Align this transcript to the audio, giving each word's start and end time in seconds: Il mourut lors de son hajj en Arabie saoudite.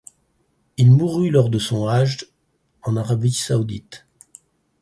Il 0.77 0.89
mourut 0.89 1.29
lors 1.29 1.51
de 1.51 1.59
son 1.59 1.87
hajj 1.87 2.25
en 2.81 2.97
Arabie 2.97 3.31
saoudite. 3.33 4.07